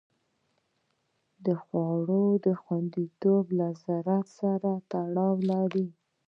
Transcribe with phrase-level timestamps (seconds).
[1.45, 2.23] د خوړو
[2.63, 5.87] خوندیتوب له زراعت سره تړاو لري.